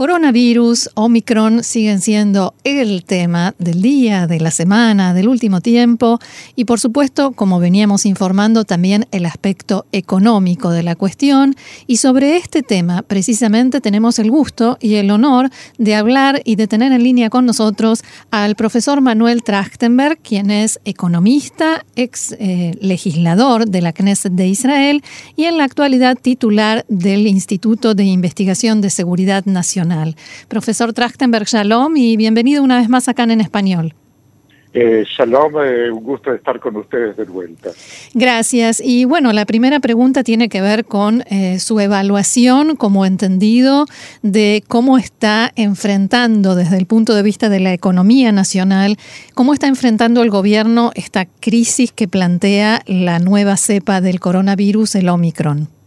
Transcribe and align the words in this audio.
Coronavirus, 0.00 0.88
Omicron 0.94 1.62
siguen 1.62 2.00
siendo 2.00 2.54
el 2.64 3.04
tema 3.04 3.54
del 3.58 3.82
día, 3.82 4.26
de 4.26 4.40
la 4.40 4.50
semana, 4.50 5.12
del 5.12 5.28
último 5.28 5.60
tiempo 5.60 6.18
y 6.56 6.64
por 6.64 6.80
supuesto, 6.80 7.32
como 7.32 7.60
veníamos 7.60 8.06
informando, 8.06 8.64
también 8.64 9.06
el 9.10 9.26
aspecto 9.26 9.84
económico 9.92 10.70
de 10.70 10.84
la 10.84 10.96
cuestión. 10.96 11.54
Y 11.86 11.98
sobre 11.98 12.38
este 12.38 12.62
tema, 12.62 13.02
precisamente, 13.02 13.82
tenemos 13.82 14.18
el 14.18 14.30
gusto 14.30 14.78
y 14.80 14.94
el 14.94 15.10
honor 15.10 15.50
de 15.76 15.94
hablar 15.94 16.40
y 16.46 16.56
de 16.56 16.66
tener 16.66 16.92
en 16.92 17.02
línea 17.02 17.28
con 17.28 17.44
nosotros 17.44 18.02
al 18.30 18.54
profesor 18.54 19.02
Manuel 19.02 19.42
Trachtenberg, 19.42 20.18
quien 20.22 20.50
es 20.50 20.80
economista, 20.86 21.84
ex 21.94 22.34
eh, 22.38 22.74
legislador 22.80 23.68
de 23.68 23.82
la 23.82 23.92
Knesset 23.92 24.32
de 24.32 24.48
Israel 24.48 25.02
y 25.36 25.44
en 25.44 25.58
la 25.58 25.64
actualidad 25.64 26.16
titular 26.16 26.86
del 26.88 27.26
Instituto 27.26 27.94
de 27.94 28.04
Investigación 28.04 28.80
de 28.80 28.88
Seguridad 28.88 29.44
Nacional 29.44 29.89
Profesor 30.48 30.92
Trachtenberg, 30.92 31.46
shalom 31.46 31.96
y 31.96 32.16
bienvenido 32.16 32.62
una 32.62 32.78
vez 32.78 32.88
más 32.88 33.08
acá 33.08 33.24
en 33.24 33.40
español. 33.40 33.94
Eh, 34.72 35.04
shalom, 35.16 35.54
eh, 35.64 35.90
un 35.90 36.04
gusto 36.04 36.32
estar 36.32 36.60
con 36.60 36.76
ustedes 36.76 37.16
de 37.16 37.24
vuelta. 37.24 37.70
Gracias. 38.14 38.80
Y 38.80 39.04
bueno, 39.04 39.32
la 39.32 39.44
primera 39.44 39.80
pregunta 39.80 40.22
tiene 40.22 40.48
que 40.48 40.60
ver 40.60 40.84
con 40.84 41.24
eh, 41.28 41.58
su 41.58 41.80
evaluación, 41.80 42.76
como 42.76 43.04
entendido, 43.04 43.86
de 44.22 44.62
cómo 44.68 44.96
está 44.96 45.50
enfrentando 45.56 46.54
desde 46.54 46.78
el 46.78 46.86
punto 46.86 47.14
de 47.16 47.24
vista 47.24 47.48
de 47.48 47.58
la 47.58 47.72
economía 47.72 48.30
nacional, 48.30 48.96
cómo 49.34 49.54
está 49.54 49.66
enfrentando 49.66 50.22
el 50.22 50.30
gobierno 50.30 50.92
esta 50.94 51.26
crisis 51.26 51.90
que 51.90 52.06
plantea 52.06 52.82
la 52.86 53.18
nueva 53.18 53.56
cepa 53.56 54.00
del 54.00 54.20
coronavirus, 54.20 54.94
el 54.94 55.08
Omicron. 55.08 55.79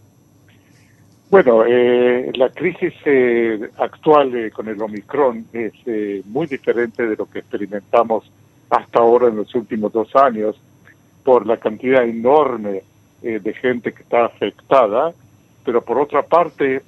Bueno, 1.34 1.64
eh, 1.66 2.32
la 2.36 2.50
crisis 2.50 2.94
eh, 3.06 3.60
actual 3.80 4.36
eh, 4.36 4.52
con 4.52 4.68
el 4.68 4.80
Omicron 4.80 5.48
es 5.52 5.74
muy 6.28 6.46
diferente 6.46 7.08
de 7.08 7.16
lo 7.16 7.26
que 7.26 7.40
experimentamos 7.40 8.32
hasta 8.70 9.00
ahora 9.00 9.30
en 9.30 9.38
los 9.38 9.56
últimos 9.56 9.92
dos 9.92 10.16
años 10.16 10.56
por 11.24 11.48
la 11.48 11.58
cantidad 11.58 12.04
enorme 12.04 12.84
de 13.20 13.54
gente 13.56 13.94
que 13.94 14.04
está 14.04 14.26
afectada, 14.26 15.12
pero 15.66 15.82
por 15.82 15.98
otra 15.98 16.22
parte 16.22 16.84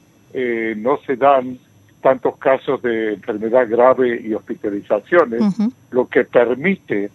no 0.76 1.00
se 1.08 1.16
dan 1.16 1.58
tantos 2.02 2.38
casos 2.38 2.84
de 2.84 3.14
enfermedad 3.14 3.68
grave 3.68 4.22
y 4.22 4.36
hospitalizaciones, 4.36 5.42
lo 5.90 6.08
que 6.08 6.24
permite 6.24 7.10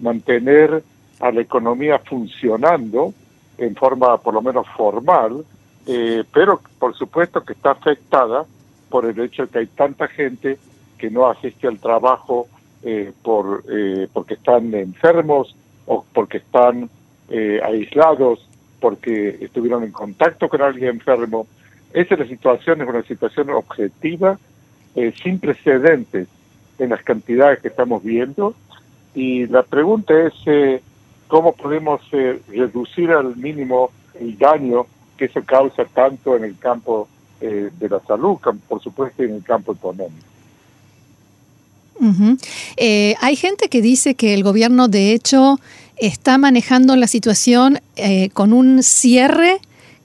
mantener 0.00 0.82
a 1.20 1.32
la 1.32 1.40
economía 1.40 1.98
funcionando 2.00 3.14
en 3.56 3.74
forma 3.74 4.18
por 4.18 4.34
lo 4.34 4.42
menos 4.42 4.66
formal, 4.76 5.44
eh, 5.86 6.24
pero 6.32 6.60
por 6.78 6.94
supuesto 6.96 7.42
que 7.42 7.52
está 7.52 7.72
afectada 7.72 8.46
por 8.88 9.04
el 9.04 9.18
hecho 9.20 9.42
de 9.42 9.48
que 9.48 9.58
hay 9.58 9.66
tanta 9.66 10.08
gente 10.08 10.58
que 10.96 11.10
no 11.10 11.26
asiste 11.28 11.66
al 11.66 11.78
trabajo 11.78 12.48
eh, 12.82 13.12
por 13.22 13.64
eh, 13.70 14.08
porque 14.12 14.34
están 14.34 14.74
enfermos 14.74 15.54
o 15.86 16.04
porque 16.12 16.38
están 16.38 16.88
aislados, 17.62 18.46
porque 18.80 19.38
estuvieron 19.40 19.82
en 19.82 19.92
contacto 19.92 20.48
con 20.48 20.60
alguien 20.60 20.90
enfermo. 20.90 21.46
Esa 21.92 22.14
es 22.14 22.20
la 22.20 22.26
situación, 22.26 22.82
es 22.82 22.88
una 22.88 23.02
situación 23.02 23.48
objetiva, 23.50 24.38
sin 25.22 25.40
precedentes 25.40 26.28
en 26.78 26.90
las 26.90 27.02
cantidades 27.02 27.60
que 27.60 27.68
estamos 27.68 28.04
viendo. 28.04 28.54
Y 29.14 29.46
la 29.46 29.62
pregunta 29.62 30.12
es 30.26 30.34
cómo 31.26 31.54
podemos 31.54 32.02
reducir 32.10 33.10
al 33.10 33.36
mínimo 33.36 33.90
el 34.20 34.36
daño 34.36 34.86
que 35.16 35.26
eso 35.26 35.42
causa 35.44 35.84
tanto 35.84 36.36
en 36.36 36.44
el 36.44 36.58
campo 36.58 37.08
eh, 37.40 37.70
de 37.78 37.88
la 37.88 38.00
salud, 38.00 38.38
por 38.68 38.82
supuesto, 38.82 39.22
y 39.22 39.26
en 39.26 39.34
el 39.34 39.42
campo 39.42 39.72
económico. 39.72 40.24
Eh, 42.76 43.14
hay 43.20 43.36
gente 43.36 43.68
que 43.68 43.82
dice 43.82 44.14
que 44.14 44.34
el 44.34 44.42
gobierno, 44.42 44.88
de 44.88 45.12
hecho, 45.12 45.58
está 45.96 46.38
manejando 46.38 46.96
la 46.96 47.06
situación 47.06 47.80
eh, 47.96 48.30
con 48.30 48.52
un 48.52 48.82
cierre 48.82 49.58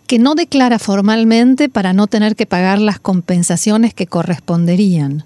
que 0.07 0.19
no 0.19 0.35
declara 0.35 0.79
formalmente 0.79 1.69
para 1.69 1.93
no 1.93 2.07
tener 2.07 2.35
que 2.35 2.45
pagar 2.45 2.79
las 2.79 2.99
compensaciones 2.99 3.93
que 3.93 4.07
corresponderían. 4.07 5.23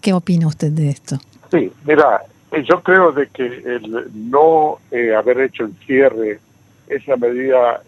¿Qué 0.00 0.12
opina 0.12 0.46
usted 0.46 0.72
de 0.72 0.90
esto? 0.90 1.18
Sí, 1.50 1.70
mira, 1.84 2.22
yo 2.68 2.82
creo 2.82 3.12
de 3.12 3.28
que 3.28 3.44
el 3.44 4.08
no 4.14 4.78
haber 5.16 5.40
hecho 5.40 5.64
el 5.64 5.74
cierre 5.86 6.40
es 6.88 7.06
la 7.06 7.16
medida 7.16 7.82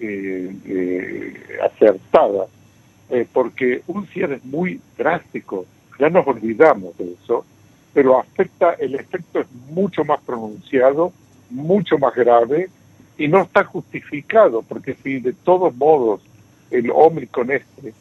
eh, 0.00 0.56
eh, 0.64 1.58
acertada, 1.62 2.46
eh, 3.10 3.26
porque 3.32 3.82
un 3.86 4.06
cierre 4.08 4.36
es 4.36 4.44
muy 4.44 4.80
drástico, 4.96 5.66
ya 5.98 6.08
nos 6.08 6.26
olvidamos 6.26 6.96
de 6.96 7.12
eso, 7.12 7.44
pero 7.92 8.18
afecta, 8.18 8.74
el 8.74 8.94
efecto 8.94 9.40
es 9.40 9.46
mucho 9.68 10.04
más 10.04 10.20
pronunciado, 10.20 11.12
mucho 11.50 11.98
más 11.98 12.14
grave 12.14 12.68
y 13.18 13.28
no 13.28 13.42
está 13.42 13.64
justificado, 13.64 14.62
porque 14.62 14.94
si 15.02 15.20
de 15.20 15.32
todos 15.32 15.74
modos 15.76 16.22
el 16.70 16.90
Omicron 16.90 17.50
este 17.50 17.92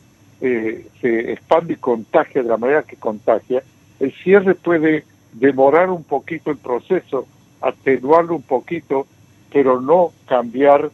eh, 0.41 0.87
se 1.01 1.33
expande 1.33 1.73
y 1.73 1.77
contagia 1.77 2.41
de 2.41 2.47
la 2.47 2.57
manera 2.57 2.83
que 2.83 2.95
contagia, 2.95 3.61
el 3.99 4.13
cierre 4.13 4.55
puede 4.55 5.03
demorar 5.33 5.89
un 5.89 6.03
poquito 6.03 6.51
el 6.51 6.57
proceso, 6.57 7.27
atenuarlo 7.61 8.35
un 8.35 8.43
poquito, 8.43 9.05
pero 9.51 9.81
no 9.81 10.11
cambiar 10.27 10.91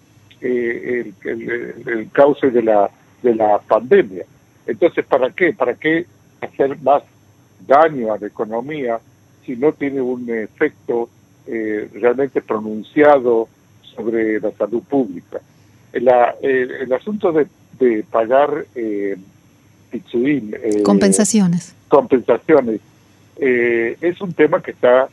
eh, 0.47 1.11
el, 1.23 1.83
el, 1.87 2.11
cauce 2.11 2.51
de 2.51 2.61
la, 2.61 2.87
de 3.23 3.33
la 3.33 3.57
pandemia. 3.57 4.25
Entonces, 4.67 5.03
¿para 5.03 5.31
qué? 5.31 5.53
¿Para 5.53 5.73
qué 5.73 6.05
hacer 6.39 6.79
más 6.83 7.01
daño 7.65 8.13
a 8.13 8.19
la 8.19 8.27
economía 8.27 8.99
si 9.43 9.55
no 9.55 9.73
tiene 9.73 10.01
un 10.01 10.29
efecto 10.29 11.09
eh, 11.47 11.89
realmente 11.93 12.43
pronunciado 12.43 13.47
sobre 13.95 14.39
la 14.39 14.51
salud 14.51 14.83
pública? 14.83 15.41
La, 15.93 16.35
el 16.43 16.93
asunto 16.93 17.31
de, 17.31 17.47
de 17.79 18.03
pagar 18.03 18.67
eh, 18.75 19.17
eh 19.91 20.83
compensaciones. 20.83 21.75
Compensaciones. 21.87 22.81
es 23.39 24.21
un 24.21 24.33
tema 24.33 24.61
que 24.61 24.71
está 24.71 25.09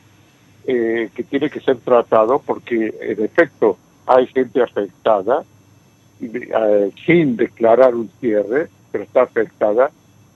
que 0.67 1.25
tiene 1.31 1.49
que 1.49 1.61
ser 1.61 1.79
tratado 1.79 2.43
porque 2.45 2.95
en 3.01 3.25
efecto 3.25 3.79
hay 4.07 4.27
gente 4.29 4.63
afectada 4.63 5.45
eh, 6.21 6.91
sin 7.07 7.37
declarar 7.37 7.95
un 7.95 8.11
cierre, 8.21 8.69
pero 8.91 9.05
está 9.05 9.23
afectada, 9.23 9.91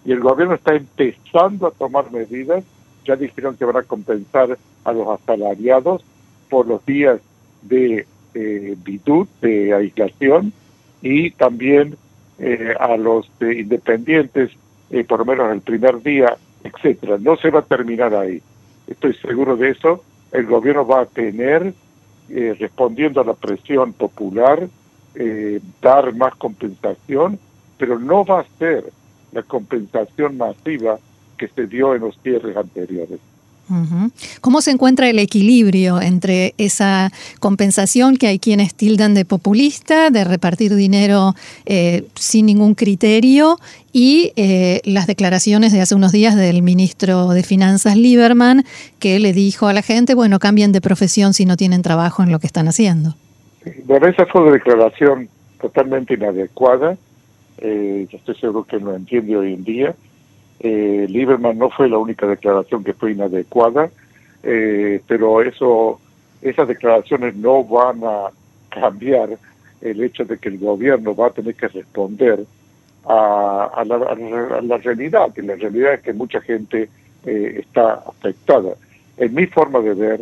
y 0.05 0.13
el 0.13 0.21
gobierno 0.21 0.55
está 0.55 0.75
empezando 0.75 1.67
a 1.67 1.71
tomar 1.71 2.11
medidas, 2.11 2.65
ya 3.05 3.17
dijeron 3.17 3.57
que 3.57 3.65
van 3.65 3.77
a 3.77 3.83
compensar 3.83 4.59
a 4.85 4.93
los 4.93 5.09
asalariados 5.09 6.03
por 6.49 6.67
los 6.67 6.85
días 6.87 7.21
de 7.63 8.07
eh, 8.35 8.77
de 9.41 9.75
aislación, 9.75 10.53
y 11.03 11.31
también 11.31 11.97
eh, 12.39 12.75
a 12.79 12.97
los 12.97 13.31
independientes, 13.41 14.51
eh, 14.91 15.05
por 15.05 15.21
lo 15.21 15.25
menos 15.25 15.53
el 15.53 15.61
primer 15.61 16.03
día, 16.03 16.37
etcétera. 16.65 17.17
No 17.19 17.37
se 17.37 17.51
va 17.51 17.61
a 17.61 17.65
terminar 17.65 18.15
ahí. 18.15 18.43
Estoy 18.87 19.15
seguro 19.15 19.57
de 19.57 19.71
eso. 19.71 20.05
El 20.33 20.47
gobierno 20.47 20.87
va 20.87 21.03
a 21.03 21.07
tener 21.07 21.73
eh, 22.29 22.57
respondiendo 22.59 23.21
a 23.21 23.25
la 23.25 23.35
presión 23.35 23.93
popular, 23.93 24.69
eh, 25.15 25.61
dar 25.81 26.15
más 26.15 26.35
compensación, 26.37 27.39
pero 27.79 27.99
no 27.99 28.25
va 28.25 28.41
a 28.41 28.59
ser 28.59 28.93
la 29.33 29.43
compensación 29.43 30.37
masiva 30.37 30.99
que 31.37 31.49
se 31.49 31.67
dio 31.67 31.95
en 31.95 32.03
los 32.03 32.19
cierres 32.23 32.57
anteriores. 32.57 33.21
¿Cómo 34.41 34.61
se 34.61 34.71
encuentra 34.71 35.11
el 35.11 35.19
equilibrio 35.19 36.01
entre 36.01 36.55
esa 36.57 37.11
compensación 37.41 38.17
que 38.17 38.29
hay 38.29 38.39
quienes 38.39 38.75
tildan 38.75 39.15
de 39.15 39.25
populista, 39.25 40.11
de 40.11 40.23
repartir 40.23 40.75
dinero 40.77 41.35
eh, 41.65 42.05
sin 42.15 42.47
ningún 42.47 42.75
criterio, 42.75 43.59
y 43.93 44.33
eh, 44.37 44.83
las 44.85 45.07
declaraciones 45.07 45.73
de 45.73 45.81
hace 45.81 45.95
unos 45.95 46.13
días 46.13 46.37
del 46.37 46.63
ministro 46.63 47.31
de 47.31 47.43
Finanzas 47.43 47.97
Lieberman, 47.97 48.65
que 49.01 49.19
le 49.19 49.33
dijo 49.33 49.67
a 49.67 49.73
la 49.73 49.83
gente, 49.83 50.15
bueno, 50.15 50.39
cambien 50.39 50.71
de 50.71 50.81
profesión 50.81 51.35
si 51.35 51.45
no 51.45 51.57
tienen 51.57 51.83
trabajo 51.83 52.23
en 52.23 52.31
lo 52.31 52.39
que 52.39 52.47
están 52.47 52.69
haciendo? 52.69 53.17
Bueno, 53.85 54.07
esa 54.07 54.27
fue 54.27 54.43
una 54.43 54.53
declaración 54.53 55.29
totalmente 55.61 56.15
inadecuada. 56.15 56.97
Eh, 57.59 58.07
yo 58.11 58.19
estoy 58.19 58.37
seguro 58.37 58.65
que 58.65 58.79
lo 58.79 58.95
entiende 58.95 59.37
hoy 59.37 59.55
en 59.55 59.65
día 59.65 59.97
eh, 60.61 61.07
Lieberman 61.09 61.59
no 61.59 61.71
fue 61.71 61.89
la 61.89 61.99
única 61.99 62.27
declaración 62.27 62.85
que 62.85 62.95
fue 62.95 63.13
inadecuada, 63.13 63.91
eh, 64.43 65.01
pero 65.07 65.43
eso, 65.43 66.01
esas 66.41 66.69
declaraciones 66.69 67.37
no 67.37 67.65
van 67.65 68.01
a 68.05 68.31
cambiar 68.71 69.39
el 69.81 70.03
hecho 70.03 70.25
de 70.25 70.39
que 70.39 70.49
el 70.49 70.59
gobierno 70.59 71.15
va 71.15 71.29
a 71.29 71.31
tener 71.31 71.55
que 71.55 71.69
responder 71.69 72.45
a, 73.05 73.85
la, 73.87 74.79
realidad, 74.79 75.33
que 75.33 75.43
la 75.43 75.55
realidad 75.55 75.95
es 75.95 76.01
que 76.01 76.13
mucha 76.13 76.41
gente 76.41 76.89
eh, 77.25 77.61
está 77.61 78.03
afectada. 78.07 78.75
en 79.17 79.35
mi 79.35 79.47
forma 79.47 79.81
de 79.81 79.95
ver, 79.95 80.21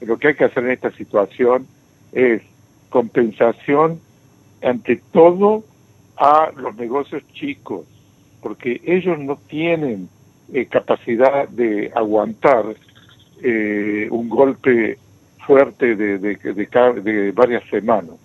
lo 0.00 0.16
que 0.18 0.28
hay 0.28 0.34
que 0.34 0.44
hacer 0.44 0.64
en 0.64 0.70
esta 0.70 0.90
situación 0.92 1.66
es 2.12 2.42
compensación 2.90 4.00
ante 4.62 5.00
todo 5.12 5.64
a 6.16 6.50
los 6.56 6.76
negocios 6.76 7.22
chicos, 7.32 7.86
porque 8.42 8.80
ellos 8.84 9.18
no 9.18 9.36
tienen 9.48 10.08
eh, 10.52 10.66
capacidad 10.66 11.48
de 11.48 11.90
aguantar 11.94 12.74
eh, 13.42 14.08
un 14.10 14.28
golpe 14.28 14.98
fuerte 15.46 15.96
de, 15.96 16.18
de, 16.18 16.36
de, 16.36 17.32
varias 17.32 17.64
semanas. 17.70 18.16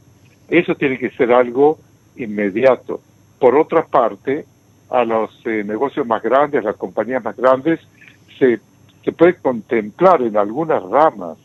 Eso 0.50 0.76
tiene 0.76 0.98
que 0.98 1.10
ser 1.12 1.32
algo 1.32 1.80
inmediato. 2.16 3.02
Por 3.40 3.56
otra 3.56 3.86
parte, 3.86 4.46
a 4.90 5.04
los 5.04 5.32
eh, 5.46 5.64
negocios 5.64 6.06
más 6.06 6.22
grandes, 6.24 6.62
a 6.62 6.70
las 6.70 6.78
compañías 6.78 7.24
más 7.24 7.36
grandes, 7.36 7.80
se, 8.38 8.60
se 9.04 9.12
puede 9.12 9.36
contemplar 9.36 10.22
en 10.22 10.38
algunas 10.38 10.82
ramas 10.84 11.38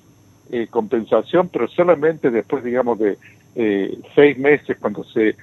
eh, 0.51 0.67
compensación, 0.69 1.49
pero 1.49 1.67
solamente 1.69 2.31
después, 2.31 2.63
digamos, 2.63 2.99
de 2.99 3.17
eh, 3.55 3.99
seis 4.15 4.37
meses, 4.37 4.77
cuando 4.79 5.03
se 5.05 5.35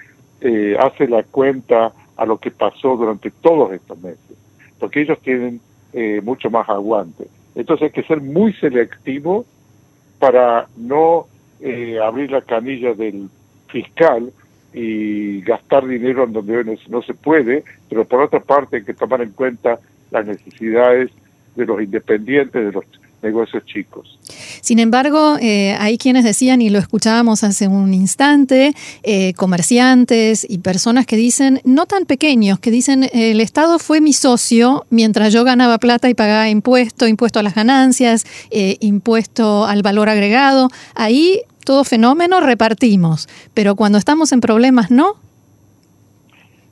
eh, 0.41 0.77
hace 0.79 1.07
la 1.07 1.23
cuenta 1.23 1.91
a 2.19 2.25
lo 2.25 2.37
que 2.37 2.51
pasó 2.51 2.97
durante 2.97 3.31
todos 3.31 3.71
estos 3.71 3.97
meses, 4.01 4.37
porque 4.77 5.01
ellos 5.01 5.19
tienen 5.21 5.61
mucho 6.23 6.49
más 6.51 6.67
aguante. 6.69 7.27
Entonces 7.55 7.85
hay 7.85 7.91
que 7.91 8.07
ser 8.07 8.21
muy 8.21 8.53
selectivo 8.53 9.45
para 10.19 10.67
no 10.77 11.27
abrir 12.03 12.31
la 12.31 12.41
canilla 12.41 12.93
del 12.93 13.29
fiscal 13.67 14.31
y 14.73 15.41
gastar 15.41 15.87
dinero 15.87 16.25
en 16.25 16.33
donde 16.33 16.77
no 16.89 17.01
se 17.01 17.13
puede, 17.13 17.63
pero 17.89 18.05
por 18.05 18.21
otra 18.21 18.39
parte 18.39 18.77
hay 18.77 18.83
que 18.83 18.93
tomar 18.93 19.21
en 19.21 19.31
cuenta 19.31 19.79
las 20.11 20.25
necesidades 20.25 21.09
de 21.55 21.65
los 21.65 21.81
independientes, 21.81 22.65
de 22.65 22.71
los 22.71 22.85
negocios 23.21 23.65
chicos. 23.65 24.17
Sin 24.61 24.79
embargo, 24.79 25.37
eh, 25.41 25.75
hay 25.79 25.97
quienes 25.97 26.23
decían, 26.23 26.61
y 26.61 26.69
lo 26.69 26.79
escuchábamos 26.79 27.43
hace 27.43 27.67
un 27.67 27.93
instante, 27.93 28.73
eh, 29.03 29.33
comerciantes 29.33 30.45
y 30.49 30.59
personas 30.59 31.05
que 31.05 31.15
dicen, 31.15 31.61
no 31.63 31.85
tan 31.85 32.05
pequeños, 32.05 32.59
que 32.59 32.71
dicen, 32.71 33.09
el 33.13 33.41
Estado 33.41 33.79
fue 33.79 34.01
mi 34.01 34.13
socio 34.13 34.85
mientras 34.89 35.33
yo 35.33 35.43
ganaba 35.43 35.77
plata 35.77 36.09
y 36.09 36.13
pagaba 36.13 36.49
impuesto, 36.49 37.07
impuesto 37.07 37.39
a 37.39 37.43
las 37.43 37.55
ganancias, 37.55 38.25
eh, 38.51 38.77
impuesto 38.79 39.65
al 39.65 39.81
valor 39.81 40.09
agregado. 40.09 40.69
Ahí 40.95 41.41
todo 41.65 41.83
fenómeno 41.83 42.39
repartimos, 42.39 43.27
pero 43.53 43.75
cuando 43.75 43.97
estamos 43.97 44.31
en 44.31 44.41
problemas, 44.41 44.91
¿no? 44.91 45.15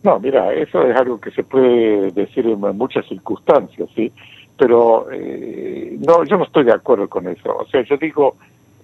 No, 0.04 0.20
mira, 0.20 0.54
eso 0.54 0.84
es 0.84 0.96
algo 0.96 1.20
que 1.20 1.32
se 1.32 1.44
puede 1.44 2.12
decir 2.12 2.46
en 2.46 2.60
muchas 2.78 3.06
circunstancias, 3.08 3.90
¿sí? 3.96 4.12
Pero 4.58 5.08
eh, 5.12 5.98
no, 6.06 6.24
yo 6.26 6.38
no 6.38 6.46
estoy 6.46 6.66
de 6.66 6.74
acuerdo 6.74 7.08
con 7.08 7.28
eso. 7.28 7.58
O 7.58 7.68
sea, 7.68 7.84
yo 7.84 7.98
digo, 7.98 8.36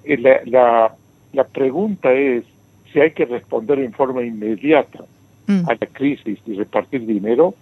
eh, 0.03 0.17
la, 0.17 0.41
la, 0.45 0.95
la 1.33 1.43
pregunta 1.45 2.11
es 2.11 2.43
si 2.91 2.99
hay 2.99 3.11
que 3.11 3.25
responder 3.25 3.79
en 3.79 3.91
forma 3.93 4.21
inmediata 4.21 5.03
mm. 5.47 5.67
a 5.67 5.73
la 5.73 5.87
crisis 5.91 6.39
y 6.45 6.53
repartir 6.53 7.05
dinero 7.05 7.55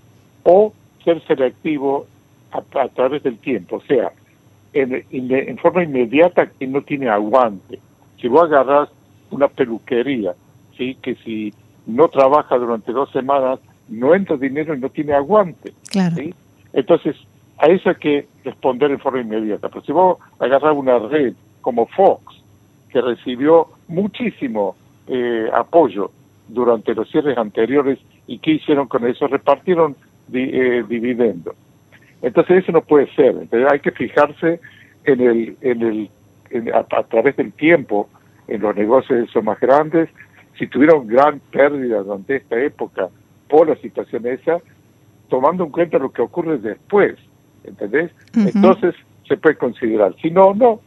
o 0.44 0.74
ser 1.04 1.26
selectivo 1.26 2.06
a, 2.52 2.88
través 2.90 3.24
del 3.24 3.38
tiempo. 3.38 3.78
O 3.78 3.82
sea, 3.82 4.12
en, 4.74 5.06
en, 5.10 5.58
forma 5.58 5.84
inmediata 5.84 6.48
que 6.48 6.68
no 6.68 6.82
tiene 6.82 7.10
aguante. 7.10 7.80
Si 8.20 8.28
vos 8.28 8.44
agarras 8.44 8.90
una 9.32 9.48
peluquería, 9.48 10.36
sí, 10.78 10.98
que 11.02 11.16
si 11.16 11.54
no 11.86 12.10
trabaja 12.10 12.58
durante 12.58 12.92
dos 12.92 13.10
semanas, 13.12 13.60
no 13.88 14.14
entra 14.14 14.38
dinero 14.38 14.76
y 14.76 14.80
no 14.80 14.90
tiene 14.90 15.14
aguante. 15.14 15.74
Claro. 15.90 16.16
¿sí? 16.18 16.34
Entonces, 16.74 17.16
a 17.62 17.68
eso 17.68 17.90
hay 17.90 17.96
que 17.96 18.28
responder 18.44 18.90
en 18.90 19.00
forma 19.00 19.22
inmediata. 19.22 19.70
Pero 19.70 19.82
si 19.84 19.92
vos 19.92 20.18
agarras 20.40 20.76
una 20.76 20.98
red 20.98 21.34
como 21.62 21.86
Fox, 21.86 22.44
que 22.90 23.00
recibió 23.00 23.68
muchísimo 23.88 24.76
eh, 25.08 25.48
apoyo 25.54 26.12
durante 26.48 26.96
los 26.96 27.10
cierres 27.12 27.38
anteriores, 27.38 28.00
¿y 28.26 28.40
qué 28.40 28.54
hicieron 28.54 28.88
con 28.88 29.06
eso? 29.06 29.28
Repartieron 29.28 29.96
eh, 30.34 30.84
dividendos. 30.90 31.56
Entonces 32.24 32.64
eso 32.64 32.72
no 32.72 32.82
puede 32.82 33.14
ser. 33.14 33.36
Entonces 33.40 33.72
hay 33.72 33.80
que 33.80 33.92
fijarse 33.92 34.60
en 35.04 35.22
el, 35.22 35.58
en 35.62 35.82
el, 35.84 36.74
a, 36.74 36.84
través 37.04 37.38
del 37.38 37.54
tiempo 37.54 38.10
en 38.48 38.62
los 38.62 38.76
negocios 38.76 39.30
esos 39.30 39.44
más 39.44 39.60
grandes. 39.60 40.10
Si 40.58 40.66
tuvieron 40.66 41.06
gran 41.06 41.40
pérdida 41.52 42.02
durante 42.02 42.38
esta 42.38 42.60
época 42.60 43.10
por 43.48 43.70
la 43.70 43.76
situación 43.76 44.26
esa, 44.26 44.58
tomando 45.30 45.64
en 45.64 45.70
cuenta 45.70 46.00
lo 46.00 46.12
que 46.12 46.24
ocurre 46.24 46.58
después. 46.58 47.18
¿Entendés? 47.64 48.12
Entonces 48.34 48.96
se 49.28 49.38
puede 49.38 49.58
considerar, 49.58 50.16
si 50.22 50.32
no, 50.32 50.54
no. 50.54 50.82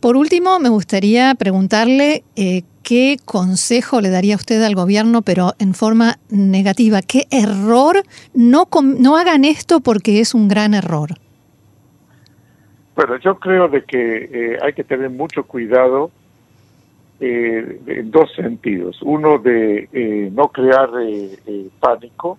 Por 0.00 0.16
último, 0.16 0.58
me 0.58 0.68
gustaría 0.68 1.34
preguntarle 1.34 2.24
eh, 2.34 2.62
qué 2.82 3.16
consejo 3.24 4.00
le 4.00 4.10
daría 4.10 4.36
usted 4.36 4.62
al 4.62 4.74
gobierno, 4.74 5.22
pero 5.22 5.52
en 5.58 5.74
forma 5.74 6.18
negativa. 6.30 7.02
¿Qué 7.02 7.24
error? 7.30 8.02
No, 8.34 8.68
no 8.82 9.16
hagan 9.16 9.44
esto 9.44 9.80
porque 9.80 10.20
es 10.20 10.34
un 10.34 10.48
gran 10.48 10.74
error. 10.74 11.10
Bueno, 12.94 13.18
yo 13.18 13.38
creo 13.38 13.68
de 13.68 13.84
que 13.84 14.30
eh, 14.32 14.58
hay 14.62 14.72
que 14.72 14.84
tener 14.84 15.10
mucho 15.10 15.44
cuidado 15.44 16.10
eh, 17.20 17.80
en 17.86 18.10
dos 18.10 18.30
sentidos. 18.34 18.98
Uno 19.02 19.38
de 19.38 20.30
no 20.34 20.48
crear 20.48 20.90
pánico 21.80 22.38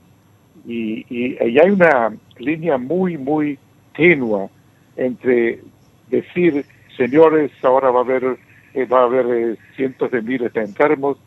y, 0.68 1.06
y, 1.10 1.38
hay 1.40 1.70
una 1.70 2.14
línea 2.38 2.78
muy, 2.78 3.18
muy 3.18 3.58
tenua 3.96 4.50
entre 4.98 5.62
decir, 6.10 6.66
señores, 6.98 7.52
ahora 7.64 7.90
va 7.90 8.02
a 8.02 8.04
haber, 8.04 8.38
eh, 8.74 8.86
va 8.86 9.00
a 9.00 9.04
haber 9.06 9.26
eh, 9.28 9.58
cientos 9.78 10.12
de 10.12 10.22
miles 10.22 10.52
de 10.52 10.62
enfermos, 10.62 11.18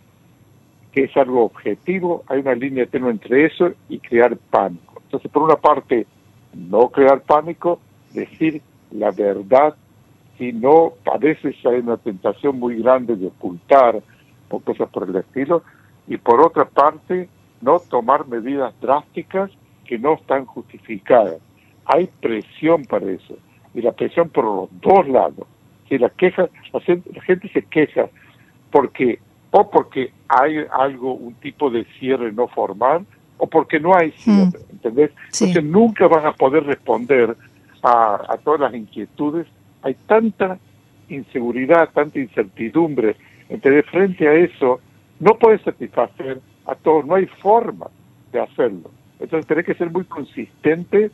que 0.93 1.05
es 1.05 1.17
algo 1.17 1.45
objetivo, 1.45 2.23
hay 2.27 2.41
una 2.41 2.55
línea 2.55 2.85
tenua 2.85 3.11
entre 3.11 3.47
eso 3.47 3.73
y 3.89 3.99
crear 3.99 4.37
pánico. 4.37 5.01
Entonces, 5.05 5.31
por 5.31 5.45
una 5.45 5.57
parte, 5.57 6.07
no 6.53 6.91
crear 6.91 7.23
pánico, 7.23 7.81
decir 8.13 8.61
la 8.91 9.11
verdad, 9.11 9.75
si 10.37 10.53
no, 10.53 10.95
a 11.11 11.17
veces 11.17 11.55
hay 11.65 11.79
una 11.79 11.97
tentación 11.97 12.59
muy 12.59 12.83
grande 12.83 13.17
de 13.17 13.29
ocultar 13.29 14.03
o 14.51 14.61
cosas 14.61 14.91
por 14.91 15.09
el 15.09 15.17
estilo, 15.17 15.63
y 16.09 16.17
por 16.19 16.41
otra 16.41 16.65
parte, 16.67 17.29
no 17.61 17.79
tomar 17.79 18.27
medidas 18.27 18.75
drásticas 18.81 19.51
que 19.85 19.99
no 19.99 20.15
están 20.15 20.47
justificadas. 20.47 21.39
Hay 21.85 22.09
presión 22.21 22.85
para 22.85 23.11
eso, 23.11 23.37
y 23.75 23.83
la 23.83 23.93
presión 23.93 24.29
por 24.29 24.45
los 24.45 24.69
dos 24.81 25.09
lados. 25.09 25.47
Si 25.89 25.99
la 25.99 26.11
queja, 26.11 26.49
la 26.73 26.81
gente, 26.81 27.49
se 27.53 27.63
queja 27.63 28.09
porque 28.71 29.19
o 29.51 29.69
porque 29.69 30.13
hay 30.29 30.65
algo, 30.71 31.15
un 31.15 31.35
tipo 31.35 31.71
de 31.71 31.85
cierre 31.99 32.31
no 32.31 32.47
formal, 32.47 33.05
o 33.37 33.49
porque 33.49 33.81
no 33.81 33.97
hay 33.97 34.13
cierre, 34.13 34.47
mm. 34.47 34.71
¿entendés? 34.73 35.11
Entonces 35.25 35.65
nunca 35.65 36.07
van 36.07 36.25
a 36.25 36.33
poder 36.33 36.65
responder 36.65 37.37
a, 37.83 38.23
a 38.29 38.37
todas 38.39 38.61
las 38.61 38.75
inquietudes. 38.75 39.49
Hay 39.83 39.95
tanta 40.07 40.59
inseguridad, 41.09 41.91
tanta 41.93 42.21
incertidumbre. 42.21 43.17
Entonces, 43.49 43.85
frente 43.87 44.29
a 44.29 44.35
eso, 44.35 44.81
no 45.19 45.35
puede 45.35 45.59
satisfacer 45.59 46.41
a 46.67 46.75
todos, 46.75 47.07
no 47.07 47.15
hay 47.15 47.27
forma 47.43 47.89
de 48.33 48.41
hacerlo. 48.41 48.91
Entonces 49.19 49.47
tiene 49.47 49.65
que 49.65 49.75
ser 49.75 49.91
muy 49.91 50.05
consistente 50.05 51.11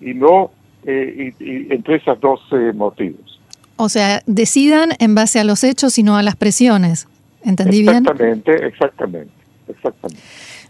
y 0.00 0.14
no 0.14 0.50
eh, 0.84 1.32
entre 1.70 1.96
esos 1.96 2.20
dos 2.20 2.40
eh, 2.52 2.72
motivos. 2.74 3.40
O 3.76 3.88
sea, 3.88 4.20
decidan 4.26 4.90
en 4.98 5.14
base 5.14 5.40
a 5.40 5.44
los 5.44 5.64
hechos 5.64 5.98
y 5.98 6.02
no 6.02 6.16
a 6.16 6.22
las 6.22 6.36
presiones. 6.36 7.08
¿Entendí 7.42 7.82
bien? 7.82 7.98
Exactamente, 7.98 8.66
exactamente, 8.66 9.32
exactamente. 9.68 10.22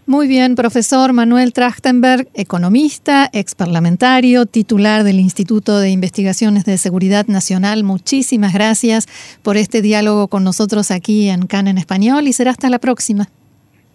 Muy 0.07 0.27
bien, 0.27 0.55
profesor 0.55 1.13
Manuel 1.13 1.51
Trachtenberg, 1.51 2.27
economista, 2.35 3.27
ex 3.33 3.55
parlamentario, 3.55 4.45
titular 4.45 5.03
del 5.03 5.19
Instituto 5.19 5.79
de 5.79 5.89
Investigaciones 5.89 6.63
de 6.63 6.77
Seguridad 6.77 7.25
Nacional. 7.25 7.83
Muchísimas 7.83 8.53
gracias 8.53 9.07
por 9.41 9.57
este 9.57 9.81
diálogo 9.81 10.27
con 10.27 10.43
nosotros 10.43 10.91
aquí 10.91 11.29
en 11.29 11.47
CAN 11.47 11.67
en 11.67 11.79
Español 11.79 12.27
y 12.27 12.33
será 12.33 12.51
hasta 12.51 12.69
la 12.69 12.77
próxima. 12.77 13.29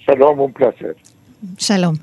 Shalom, 0.04 0.40
un 0.40 0.52
placer. 0.52 0.97
Shalom. 1.59 1.99